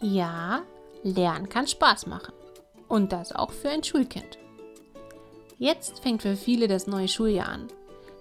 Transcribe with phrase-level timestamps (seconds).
[0.00, 0.62] Ja,
[1.02, 2.32] Lernen kann Spaß machen.
[2.86, 4.38] Und das auch für ein Schulkind.
[5.58, 7.66] Jetzt fängt für viele das neue Schuljahr an.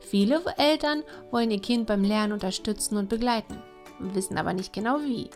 [0.00, 3.58] Viele Eltern wollen ihr Kind beim Lernen unterstützen und begleiten,
[3.98, 5.28] wissen aber nicht genau wie.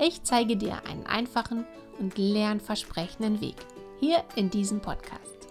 [0.00, 1.64] Ich zeige dir einen einfachen
[2.00, 3.56] und lernversprechenden Weg
[4.00, 5.48] hier in diesem Podcast.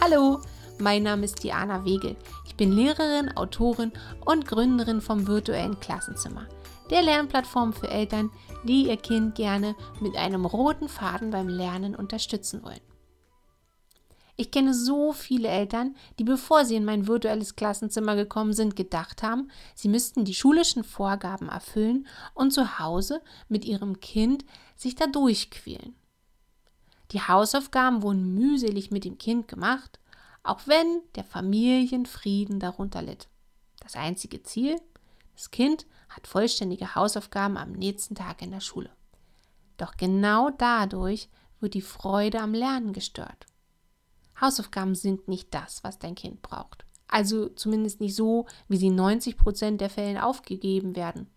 [0.00, 0.40] Hallo,
[0.78, 2.16] mein Name ist Diana Wegel.
[2.56, 3.92] Ich bin Lehrerin, Autorin
[4.24, 6.48] und Gründerin vom virtuellen Klassenzimmer,
[6.88, 8.30] der Lernplattform für Eltern,
[8.64, 12.80] die ihr Kind gerne mit einem roten Faden beim Lernen unterstützen wollen.
[14.36, 19.22] Ich kenne so viele Eltern, die bevor sie in mein virtuelles Klassenzimmer gekommen sind, gedacht
[19.22, 23.20] haben, sie müssten die schulischen Vorgaben erfüllen und zu Hause
[23.50, 24.46] mit ihrem Kind
[24.76, 25.94] sich da durchquälen.
[27.10, 30.00] Die Hausaufgaben wurden mühselig mit dem Kind gemacht
[30.48, 33.28] auch wenn der Familienfrieden darunter litt.
[33.80, 34.80] Das einzige Ziel,
[35.34, 38.90] das Kind hat vollständige Hausaufgaben am nächsten Tag in der Schule.
[39.76, 41.28] Doch genau dadurch
[41.60, 43.46] wird die Freude am Lernen gestört.
[44.40, 46.84] Hausaufgaben sind nicht das, was dein Kind braucht.
[47.08, 51.30] Also zumindest nicht so, wie sie in 90 Prozent der Fällen aufgegeben werden.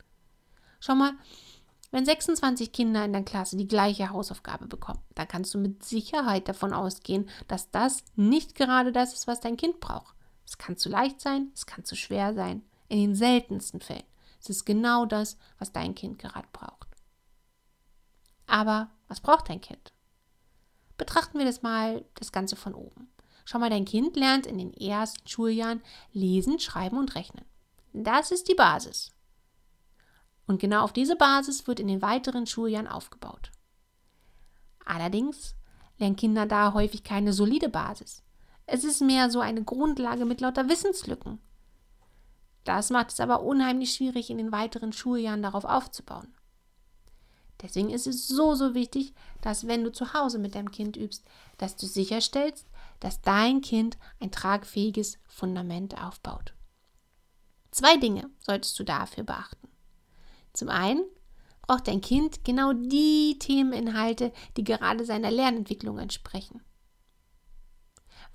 [0.80, 1.14] Schau mal,
[1.92, 6.48] wenn 26 Kinder in der Klasse die gleiche Hausaufgabe bekommen, dann kannst du mit Sicherheit
[6.48, 10.16] davon ausgehen, dass das nicht gerade das ist, was dein Kind braucht.
[10.46, 12.64] Es kann zu leicht sein, es kann zu schwer sein.
[12.88, 14.04] In den seltensten Fällen
[14.40, 16.88] ist es genau das, was dein Kind gerade braucht.
[18.48, 19.94] Aber was braucht dein Kind?
[20.98, 23.10] Betrachten wir das mal das Ganze von oben.
[23.46, 25.82] Schau mal, dein Kind lernt in den ersten Schuljahren
[26.12, 27.46] lesen, schreiben und rechnen.
[27.94, 29.12] Das ist die Basis.
[30.50, 33.52] Und genau auf diese Basis wird in den weiteren Schuljahren aufgebaut.
[34.84, 35.56] Allerdings
[36.00, 38.24] lernen Kinder da häufig keine solide Basis.
[38.66, 41.38] Es ist mehr so eine Grundlage mit lauter Wissenslücken.
[42.64, 46.34] Das macht es aber unheimlich schwierig, in den weiteren Schuljahren darauf aufzubauen.
[47.62, 51.26] Deswegen ist es so, so wichtig, dass wenn du zu Hause mit deinem Kind übst,
[51.60, 52.66] dass du sicherstellst,
[53.02, 56.56] dass dein Kind ein tragfähiges Fundament aufbaut.
[57.70, 59.69] Zwei Dinge solltest du dafür beachten.
[60.54, 61.04] Zum einen
[61.62, 66.62] braucht dein Kind genau die Themeninhalte, die gerade seiner Lernentwicklung entsprechen.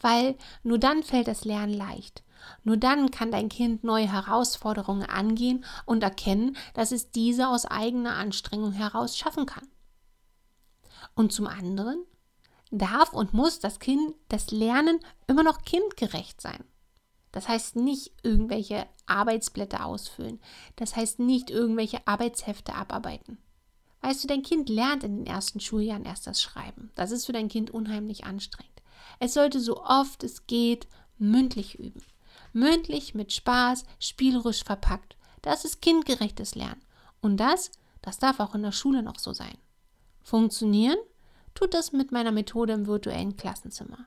[0.01, 2.23] Weil nur dann fällt das Lernen leicht.
[2.63, 8.17] Nur dann kann dein Kind neue Herausforderungen angehen und erkennen, dass es diese aus eigener
[8.17, 9.67] Anstrengung heraus schaffen kann.
[11.15, 12.05] Und zum anderen
[12.71, 16.65] darf und muss das Kind das Lernen immer noch kindgerecht sein.
[17.35, 20.39] Das heißt nicht irgendwelche Arbeitsblätter ausfüllen.
[20.77, 23.39] Das heißt nicht irgendwelche Arbeitshefte abarbeiten.
[24.03, 26.93] Weißt du, dein Kind lernt in den ersten Schuljahren erst das Schreiben.
[26.95, 28.83] Das ist für dein Kind unheimlich anstrengend.
[29.19, 30.87] Es sollte so oft es geht
[31.19, 32.05] mündlich üben.
[32.53, 35.17] Mündlich mit Spaß, spielerisch verpackt.
[35.43, 36.85] Das ist kindgerechtes Lernen.
[37.21, 39.59] Und das, das darf auch in der Schule noch so sein.
[40.23, 40.99] Funktionieren
[41.53, 44.07] tut das mit meiner Methode im virtuellen Klassenzimmer.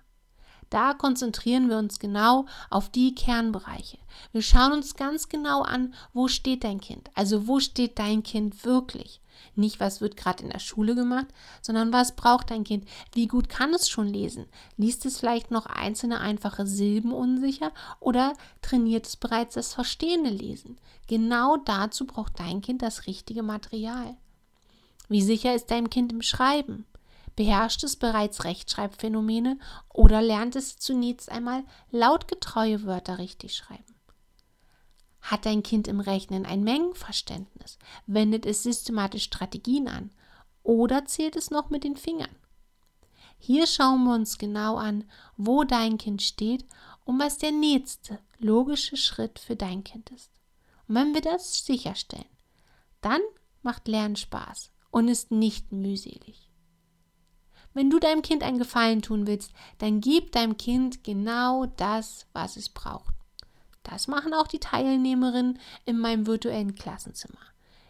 [0.69, 3.97] Da konzentrieren wir uns genau auf die Kernbereiche.
[4.31, 7.09] Wir schauen uns ganz genau an, wo steht dein Kind?
[7.15, 9.21] Also wo steht dein Kind wirklich?
[9.55, 11.27] Nicht, was wird gerade in der Schule gemacht,
[11.61, 12.87] sondern was braucht dein Kind?
[13.13, 14.45] Wie gut kann es schon lesen?
[14.77, 20.77] Liest es vielleicht noch einzelne einfache Silben unsicher oder trainiert es bereits das verstehende Lesen?
[21.07, 24.17] Genau dazu braucht dein Kind das richtige Material.
[25.09, 26.85] Wie sicher ist dein Kind im Schreiben?
[27.37, 29.59] Beherrscht es bereits Rechtschreibphänomene
[29.93, 33.95] oder lernt es zunächst einmal lautgetreue Wörter richtig schreiben?
[35.21, 37.77] Hat dein Kind im Rechnen ein Mengenverständnis?
[38.07, 40.09] Wendet es systematisch Strategien an?
[40.63, 42.35] Oder zählt es noch mit den Fingern?
[43.37, 45.03] Hier schauen wir uns genau an,
[45.35, 46.65] wo dein Kind steht
[47.05, 50.31] und was der nächste logische Schritt für dein Kind ist.
[50.87, 52.25] Und wenn wir das sicherstellen,
[53.01, 53.21] dann
[53.61, 56.46] macht Lernen Spaß und ist nicht mühselig.
[57.77, 62.57] Wenn du deinem Kind einen Gefallen tun willst, dann gib deinem Kind genau das, was
[62.57, 63.13] es braucht.
[63.83, 67.37] Das machen auch die Teilnehmerinnen in meinem virtuellen Klassenzimmer,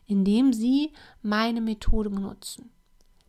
[0.06, 0.92] indem sie
[1.22, 2.70] meine Methode benutzen.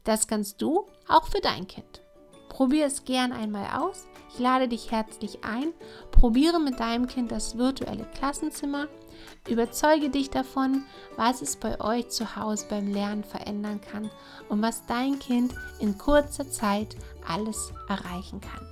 [0.02, 2.02] Das kannst du auch für dein Kind.
[2.49, 4.08] Probier es gern einmal aus.
[4.34, 5.72] Ich lade dich herzlich ein.
[6.19, 8.88] Probiere mit deinem Kind das virtuelle Klassenzimmer
[9.49, 10.82] Überzeuge dich davon,
[11.17, 14.11] was es bei euch zu Hause beim Lernen verändern kann
[14.49, 18.67] und was dein Kind in kurzer Zeit alles erreichen kann.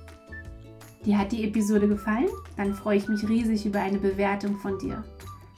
[1.03, 2.29] Dir hat die Episode gefallen?
[2.57, 5.03] Dann freue ich mich riesig über eine Bewertung von dir.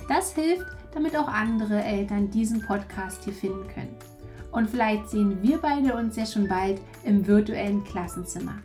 [0.07, 3.95] Das hilft, damit auch andere Eltern diesen Podcast hier finden können.
[4.51, 8.55] Und vielleicht sehen wir beide uns ja schon bald im virtuellen Klassenzimmer.